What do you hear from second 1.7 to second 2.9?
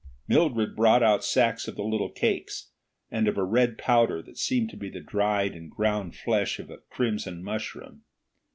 the little cakes,